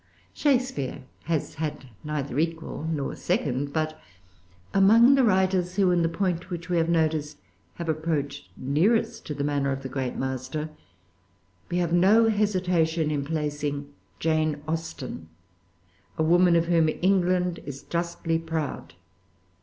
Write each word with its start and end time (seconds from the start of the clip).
Shakespeare 0.33 1.03
has 1.25 1.53
had 1.61 1.89
neither 2.03 2.39
equal 2.39 2.85
nor 2.89 3.15
second. 3.15 3.71
But 3.71 3.99
among 4.73 5.13
the 5.13 5.23
writers 5.23 5.75
who, 5.75 5.91
in 5.91 6.01
the 6.01 6.09
point 6.09 6.49
which 6.49 6.69
we 6.69 6.77
have 6.77 6.89
noticed, 6.89 7.37
have 7.75 7.87
approached 7.87 8.49
nearest 8.57 9.27
to 9.27 9.35
the 9.35 9.43
manner 9.43 9.71
of 9.71 9.83
the 9.83 9.89
great 9.89 10.15
master, 10.15 10.71
we 11.69 11.77
have 11.77 11.93
no 11.93 12.29
hesitation 12.29 13.11
in 13.11 13.23
placing 13.25 13.93
Jane 14.17 14.63
Austen, 14.67 15.29
a 16.17 16.23
woman 16.23 16.55
of 16.55 16.65
whom 16.65 16.89
England 17.03 17.59
is 17.67 17.83
justly 17.83 18.39
proud. 18.39 18.95